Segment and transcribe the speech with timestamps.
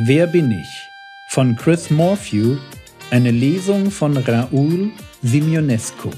[0.00, 0.88] Wer bin ich?
[1.30, 2.56] von Chris Morphew,
[3.10, 4.92] eine Lesung von Raoul
[5.22, 6.10] Simionescu.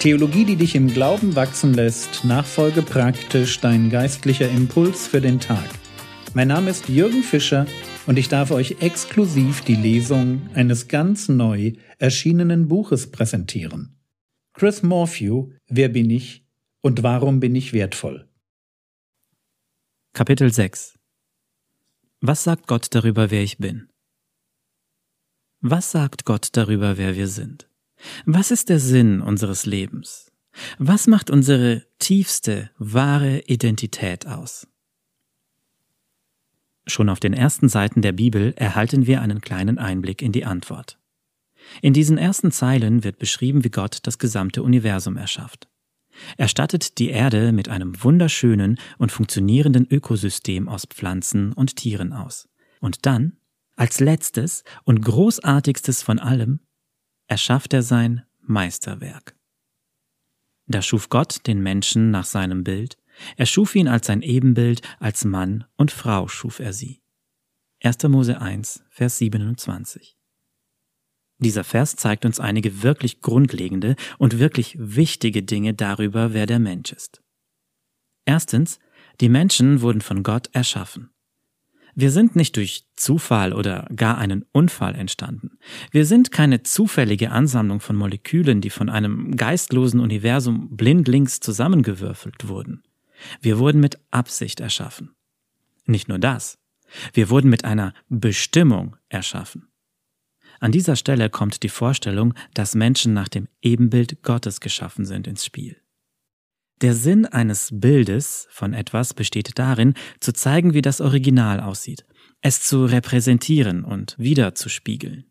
[0.00, 5.68] Theologie, die dich im Glauben wachsen lässt, nachfolge praktisch dein geistlicher Impuls für den Tag.
[6.34, 7.66] Mein Name ist Jürgen Fischer
[8.08, 13.96] und ich darf euch exklusiv die Lesung eines ganz neu erschienenen Buches präsentieren.
[14.54, 16.44] Chris Morphew, Wer bin ich
[16.80, 18.28] und warum bin ich wertvoll?
[20.16, 20.96] Kapitel 6
[22.20, 23.88] Was sagt Gott darüber, wer ich bin?
[25.60, 27.68] Was sagt Gott darüber, wer wir sind?
[28.24, 30.30] Was ist der Sinn unseres Lebens?
[30.78, 34.68] Was macht unsere tiefste, wahre Identität aus?
[36.86, 40.96] Schon auf den ersten Seiten der Bibel erhalten wir einen kleinen Einblick in die Antwort.
[41.82, 45.66] In diesen ersten Zeilen wird beschrieben, wie Gott das gesamte Universum erschafft.
[46.36, 52.48] Er stattet die Erde mit einem wunderschönen und funktionierenden Ökosystem aus Pflanzen und Tieren aus.
[52.80, 53.38] Und dann,
[53.76, 56.60] als letztes und großartigstes von allem,
[57.26, 59.36] erschafft er sein Meisterwerk.
[60.66, 62.96] Da schuf Gott den Menschen nach seinem Bild,
[63.36, 67.00] er schuf ihn als sein Ebenbild, als Mann und Frau schuf er sie.
[67.82, 68.02] 1.
[68.04, 70.16] Mose 1, Vers 27.
[71.38, 76.92] Dieser Vers zeigt uns einige wirklich grundlegende und wirklich wichtige Dinge darüber, wer der Mensch
[76.92, 77.22] ist.
[78.24, 78.78] Erstens,
[79.20, 81.10] die Menschen wurden von Gott erschaffen.
[81.96, 85.58] Wir sind nicht durch Zufall oder gar einen Unfall entstanden.
[85.92, 92.82] Wir sind keine zufällige Ansammlung von Molekülen, die von einem geistlosen Universum blindlings zusammengewürfelt wurden.
[93.40, 95.14] Wir wurden mit Absicht erschaffen.
[95.86, 96.58] Nicht nur das,
[97.12, 99.68] wir wurden mit einer Bestimmung erschaffen.
[100.64, 105.44] An dieser Stelle kommt die Vorstellung, dass Menschen nach dem Ebenbild Gottes geschaffen sind ins
[105.44, 105.76] Spiel.
[106.80, 112.06] Der Sinn eines Bildes von etwas besteht darin, zu zeigen, wie das Original aussieht,
[112.40, 115.30] es zu repräsentieren und wiederzuspiegeln.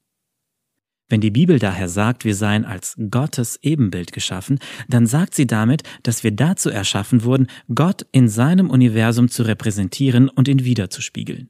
[1.09, 5.81] Wenn die Bibel daher sagt, wir seien als Gottes Ebenbild geschaffen, dann sagt sie damit,
[6.03, 11.49] dass wir dazu erschaffen wurden, Gott in seinem Universum zu repräsentieren und ihn wiederzuspiegeln.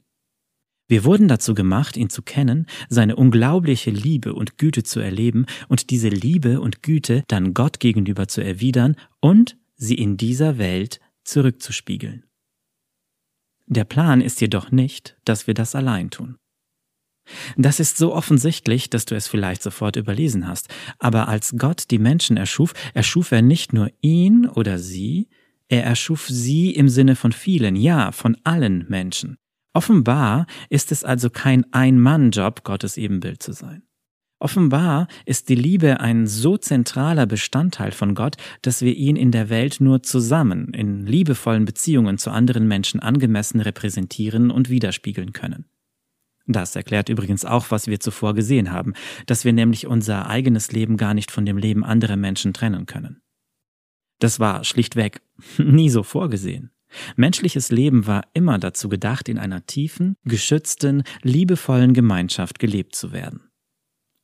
[0.86, 5.90] Wir wurden dazu gemacht, ihn zu kennen, seine unglaubliche Liebe und Güte zu erleben und
[5.90, 12.24] diese Liebe und Güte dann Gott gegenüber zu erwidern und sie in dieser Welt zurückzuspiegeln.
[13.66, 16.36] Der Plan ist jedoch nicht, dass wir das allein tun.
[17.56, 20.68] Das ist so offensichtlich, dass du es vielleicht sofort überlesen hast,
[20.98, 25.28] aber als Gott die Menschen erschuf, erschuf er nicht nur ihn oder sie,
[25.68, 29.38] er erschuf sie im Sinne von vielen, ja, von allen Menschen.
[29.74, 33.82] Offenbar ist es also kein Ein-Mann-Job, Gottes Ebenbild zu sein.
[34.38, 39.48] Offenbar ist die Liebe ein so zentraler Bestandteil von Gott, dass wir ihn in der
[39.48, 45.64] Welt nur zusammen, in liebevollen Beziehungen zu anderen Menschen angemessen repräsentieren und widerspiegeln können.
[46.46, 48.92] Das erklärt übrigens auch, was wir zuvor gesehen haben,
[49.26, 53.22] dass wir nämlich unser eigenes Leben gar nicht von dem Leben anderer Menschen trennen können.
[54.20, 55.22] Das war schlichtweg
[55.58, 56.70] nie so vorgesehen.
[57.16, 63.40] Menschliches Leben war immer dazu gedacht, in einer tiefen, geschützten, liebevollen Gemeinschaft gelebt zu werden.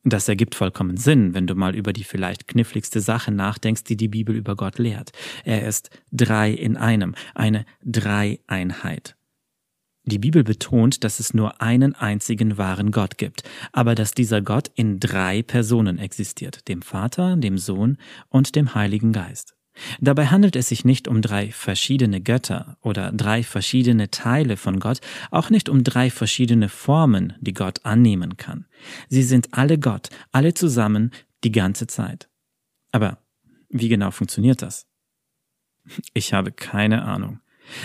[0.03, 4.09] Das ergibt vollkommen Sinn, wenn du mal über die vielleicht kniffligste Sache nachdenkst, die die
[4.09, 5.13] Bibel über Gott lehrt.
[5.45, 9.17] Er ist drei in einem, eine Dreieinheit.
[10.05, 13.43] Die Bibel betont, dass es nur einen einzigen wahren Gott gibt,
[13.73, 17.99] aber dass dieser Gott in drei Personen existiert, dem Vater, dem Sohn
[18.31, 19.55] und dem Heiligen Geist.
[20.01, 25.01] Dabei handelt es sich nicht um drei verschiedene Götter oder drei verschiedene Teile von Gott,
[25.31, 28.67] auch nicht um drei verschiedene Formen, die Gott annehmen kann.
[29.09, 31.11] Sie sind alle Gott, alle zusammen,
[31.45, 32.29] die ganze Zeit.
[32.93, 33.19] Aber
[33.69, 34.87] wie genau funktioniert das?
[36.13, 37.41] Ich habe keine Ahnung.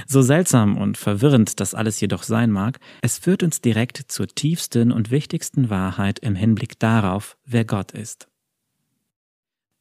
[0.08, 4.92] So seltsam und verwirrend das alles jedoch sein mag, es führt uns direkt zur tiefsten
[4.92, 8.28] und wichtigsten Wahrheit im Hinblick darauf, wer Gott ist.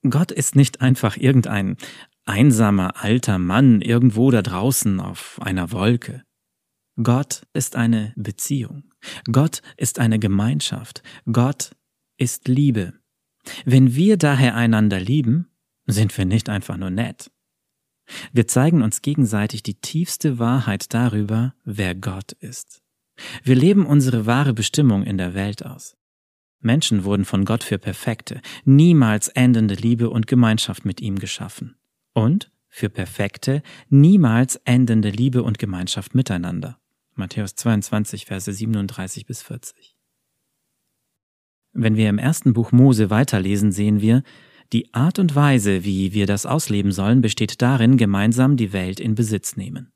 [0.09, 1.77] Gott ist nicht einfach irgendein
[2.25, 6.23] einsamer alter Mann irgendwo da draußen auf einer Wolke.
[7.03, 8.93] Gott ist eine Beziehung.
[9.31, 11.03] Gott ist eine Gemeinschaft.
[11.31, 11.73] Gott
[12.17, 12.95] ist Liebe.
[13.65, 15.51] Wenn wir daher einander lieben,
[15.87, 17.31] sind wir nicht einfach nur nett.
[18.33, 22.83] Wir zeigen uns gegenseitig die tiefste Wahrheit darüber, wer Gott ist.
[23.43, 25.97] Wir leben unsere wahre Bestimmung in der Welt aus.
[26.61, 31.77] Menschen wurden von Gott für perfekte, niemals endende Liebe und Gemeinschaft mit ihm geschaffen.
[32.15, 36.79] Und für perfekte, niemals endende Liebe und Gemeinschaft miteinander.
[37.15, 39.95] Matthäus 22, Verse 37 bis 40.
[41.73, 44.23] Wenn wir im ersten Buch Mose weiterlesen, sehen wir,
[44.73, 49.15] die Art und Weise, wie wir das ausleben sollen, besteht darin, gemeinsam die Welt in
[49.15, 49.93] Besitz nehmen.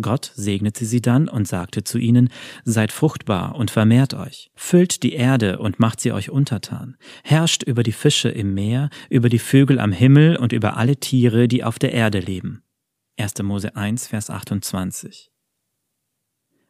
[0.00, 2.30] Gott segnete sie dann und sagte zu ihnen,
[2.64, 7.82] Seid fruchtbar und vermehrt euch, füllt die Erde und macht sie euch untertan, herrscht über
[7.82, 11.78] die Fische im Meer, über die Vögel am Himmel und über alle Tiere, die auf
[11.78, 12.62] der Erde leben.
[13.18, 13.42] 1.
[13.42, 15.30] Mose 1, Vers 28.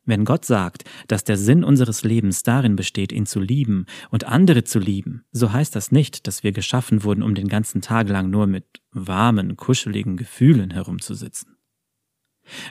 [0.05, 4.65] Wenn Gott sagt, dass der Sinn unseres Lebens darin besteht, ihn zu lieben und andere
[4.65, 8.31] zu lieben, so heißt das nicht, dass wir geschaffen wurden, um den ganzen Tag lang
[8.31, 11.57] nur mit warmen, kuscheligen Gefühlen herumzusitzen.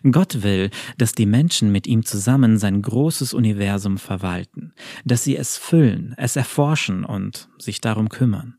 [0.10, 4.74] Gott will, dass die Menschen mit ihm zusammen sein großes Universum verwalten,
[5.06, 8.56] dass sie es füllen, es erforschen und sich darum kümmern.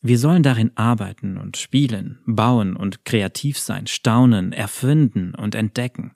[0.00, 6.12] Wir sollen darin arbeiten und spielen, bauen und kreativ sein, staunen, erfinden und entdecken.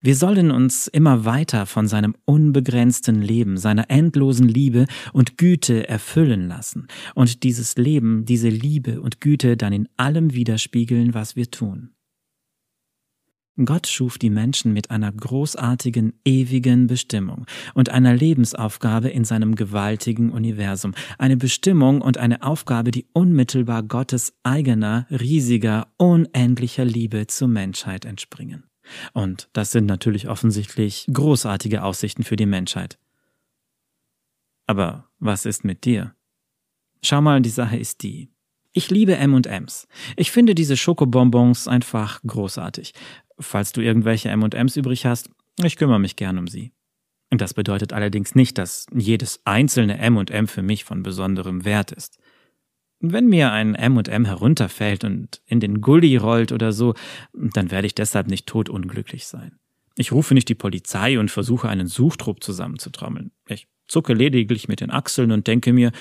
[0.00, 6.46] Wir sollen uns immer weiter von seinem unbegrenzten Leben, seiner endlosen Liebe und Güte erfüllen
[6.46, 6.86] lassen
[7.16, 11.90] und dieses Leben, diese Liebe und Güte dann in allem widerspiegeln, was wir tun.
[13.64, 20.30] Gott schuf die Menschen mit einer großartigen, ewigen Bestimmung und einer Lebensaufgabe in seinem gewaltigen
[20.30, 20.94] Universum.
[21.18, 28.64] Eine Bestimmung und eine Aufgabe, die unmittelbar Gottes eigener, riesiger, unendlicher Liebe zur Menschheit entspringen.
[29.12, 32.98] Und das sind natürlich offensichtlich großartige Aussichten für die Menschheit.
[34.66, 36.14] Aber was ist mit dir?
[37.02, 38.30] Schau mal, die Sache ist die.
[38.72, 39.88] Ich liebe M&Ms.
[40.16, 42.92] Ich finde diese Schokobonbons einfach großartig.
[43.38, 45.30] Falls du irgendwelche M&Ms übrig hast,
[45.62, 46.72] ich kümmere mich gern um sie.
[47.30, 52.18] Das bedeutet allerdings nicht, dass jedes einzelne M&M für mich von besonderem Wert ist.
[53.00, 56.94] Wenn mir ein M&M herunterfällt und in den Gully rollt oder so,
[57.32, 59.58] dann werde ich deshalb nicht totunglücklich sein.
[59.96, 63.30] Ich rufe nicht die Polizei und versuche einen Suchtrupp zusammenzutrommeln.
[63.46, 65.92] Ich zucke lediglich mit den Achseln und denke mir,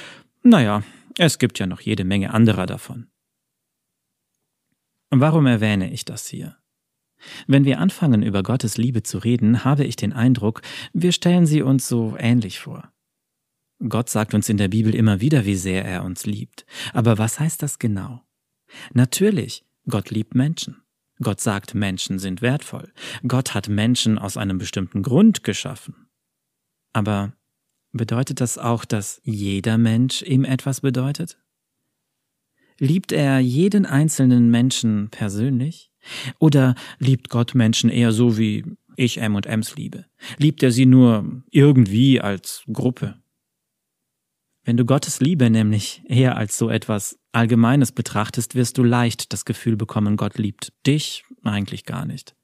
[0.44, 0.84] naja,
[1.18, 3.08] es gibt ja noch jede Menge anderer davon.
[5.10, 6.58] Warum erwähne ich das hier?
[7.48, 10.62] Wenn wir anfangen, über Gottes Liebe zu reden, habe ich den Eindruck,
[10.94, 12.92] wir stellen sie uns so ähnlich vor.
[13.88, 16.66] Gott sagt uns in der Bibel immer wieder, wie sehr er uns liebt.
[16.94, 18.24] Aber was heißt das genau?
[18.94, 20.82] Natürlich, Gott liebt Menschen.
[21.20, 22.92] Gott sagt, Menschen sind wertvoll.
[23.28, 26.10] Gott hat Menschen aus einem bestimmten Grund geschaffen.
[26.94, 27.34] Aber
[27.92, 31.38] bedeutet das auch, dass jeder Mensch ihm etwas bedeutet?
[32.80, 35.92] Liebt er jeden einzelnen Menschen persönlich?
[36.40, 38.64] Oder liebt Gott Menschen eher so wie
[38.96, 40.06] ich M und Ms liebe?
[40.38, 43.22] Liebt er sie nur irgendwie als Gruppe?
[44.64, 49.46] Wenn du Gottes Liebe nämlich eher als so etwas Allgemeines betrachtest, wirst du leicht das
[49.46, 52.36] Gefühl bekommen, Gott liebt dich eigentlich gar nicht.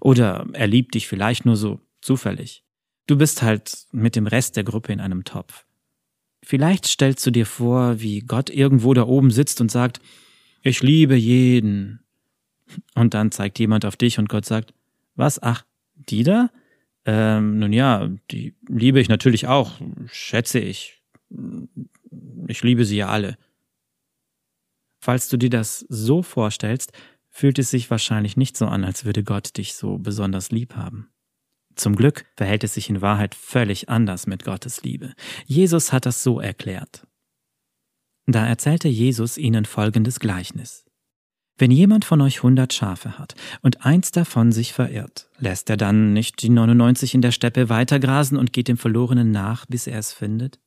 [0.00, 2.63] Oder er liebt dich vielleicht nur so zufällig.
[3.06, 5.64] Du bist halt mit dem Rest der Gruppe in einem Topf.
[6.42, 10.00] Vielleicht stellst du dir vor, wie Gott irgendwo da oben sitzt und sagt,
[10.62, 12.00] ich liebe jeden,
[12.94, 14.74] und dann zeigt jemand auf dich und Gott sagt,
[15.14, 15.42] was?
[15.42, 15.64] Ach,
[15.94, 16.50] die da?
[17.04, 21.02] Ähm, nun ja, die liebe ich natürlich auch, schätze ich.
[22.46, 23.36] Ich liebe sie ja alle.
[25.00, 26.92] Falls du dir das so vorstellst,
[27.28, 31.10] fühlt es sich wahrscheinlich nicht so an, als würde Gott dich so besonders lieb haben.
[31.76, 35.12] Zum Glück verhält es sich in Wahrheit völlig anders mit Gottes Liebe.
[35.46, 37.06] Jesus hat das so erklärt.
[38.26, 40.84] Da erzählte Jesus ihnen folgendes Gleichnis.
[41.56, 46.12] Wenn jemand von euch hundert Schafe hat und eins davon sich verirrt, lässt er dann
[46.12, 50.12] nicht die 99 in der Steppe weitergrasen und geht dem Verlorenen nach, bis er es
[50.12, 50.58] findet?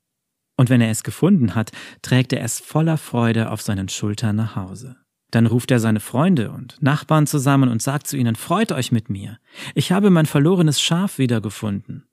[0.55, 4.55] Und wenn er es gefunden hat, trägt er es voller Freude auf seinen Schultern nach
[4.55, 4.95] Hause.
[5.31, 9.09] Dann ruft er seine Freunde und Nachbarn zusammen und sagt zu ihnen, Freut euch mit
[9.09, 9.39] mir,
[9.75, 12.05] ich habe mein verlorenes Schaf wiedergefunden.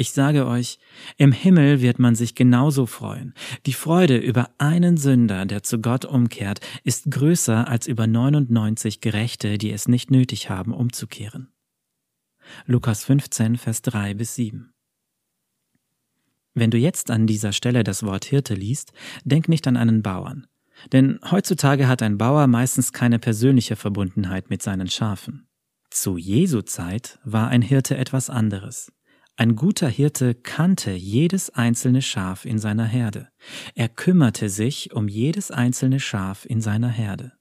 [0.00, 0.78] Ich sage euch,
[1.16, 3.34] im Himmel wird man sich genauso freuen.
[3.66, 9.58] Die Freude über einen Sünder, der zu Gott umkehrt, ist größer als über 99 Gerechte,
[9.58, 11.52] die es nicht nötig haben, umzukehren.
[12.64, 14.72] Lukas 15, Vers 3 bis 7.
[16.54, 18.92] Wenn du jetzt an dieser Stelle das Wort Hirte liest,
[19.24, 20.46] denk nicht an einen Bauern.
[20.92, 25.48] Denn heutzutage hat ein Bauer meistens keine persönliche Verbundenheit mit seinen Schafen.
[25.90, 28.92] Zu Jesu Zeit war ein Hirte etwas anderes.
[29.36, 33.28] Ein guter Hirte kannte jedes einzelne Schaf in seiner Herde.
[33.74, 37.32] Er kümmerte sich um jedes einzelne Schaf in seiner Herde.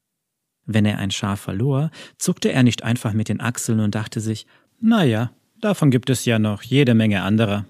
[0.65, 4.46] Wenn er ein Schaf verlor, zuckte er nicht einfach mit den Achseln und dachte sich,
[4.79, 7.65] na ja, davon gibt es ja noch jede Menge anderer.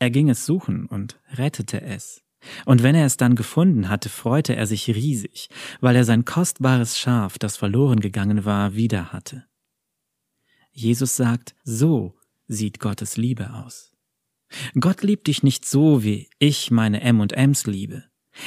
[0.00, 2.22] Er ging es suchen und rettete es.
[2.64, 5.48] Und wenn er es dann gefunden hatte, freute er sich riesig,
[5.80, 9.44] weil er sein kostbares Schaf, das verloren gegangen war, wieder hatte.
[10.72, 12.14] Jesus sagt, so
[12.46, 13.92] sieht Gottes Liebe aus.
[14.80, 18.04] Gott liebt dich nicht so, wie ich meine M und Ms liebe.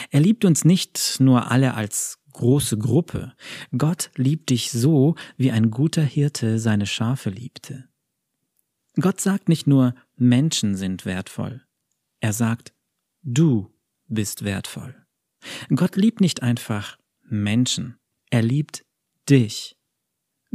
[0.09, 3.33] Er liebt uns nicht nur alle als große Gruppe.
[3.77, 7.89] Gott liebt dich so, wie ein guter Hirte seine Schafe liebte.
[8.95, 11.63] Gott sagt nicht nur, Menschen sind wertvoll.
[12.19, 12.73] Er sagt,
[13.23, 13.69] du
[14.11, 14.95] bist wertvoll.
[15.73, 17.97] Gott liebt nicht einfach Menschen.
[18.29, 18.85] Er liebt
[19.29, 19.75] dich.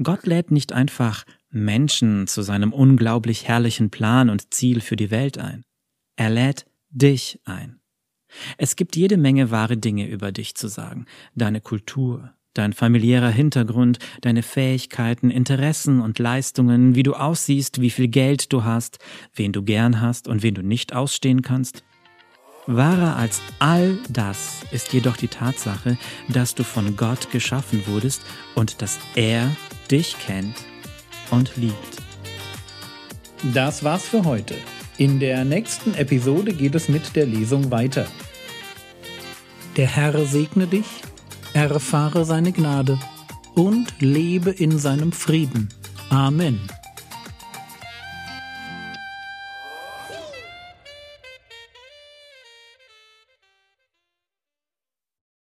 [0.03, 5.39] Gott lädt nicht einfach Menschen zu seinem unglaublich herrlichen Plan und Ziel für die Welt
[5.39, 5.65] ein.
[6.17, 7.81] Er lädt dich ein.
[8.59, 11.07] Es gibt jede Menge wahre Dinge über dich zu sagen.
[11.35, 18.09] Deine Kultur, dein familiärer Hintergrund, deine Fähigkeiten, Interessen und Leistungen, wie du aussiehst, wie viel
[18.09, 18.99] Geld du hast,
[19.35, 21.85] wen du gern hast und wen du nicht ausstehen kannst.
[22.67, 25.97] Wahrer als all das ist jedoch die Tatsache,
[26.29, 28.23] dass du von Gott geschaffen wurdest
[28.55, 29.55] und dass er
[29.91, 30.57] dich kennt
[31.31, 32.03] und liebt.
[33.55, 34.55] Das war's für heute.
[34.99, 38.07] In der nächsten Episode geht es mit der Lesung weiter.
[39.77, 40.87] Der Herr segne dich,
[41.53, 42.99] erfahre seine Gnade
[43.55, 45.69] und lebe in seinem Frieden.
[46.11, 46.59] Amen.